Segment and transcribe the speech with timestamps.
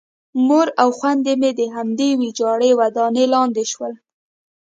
[0.47, 3.93] مور او خویندې مې د همدې ویجاړې ودانۍ لاندې شول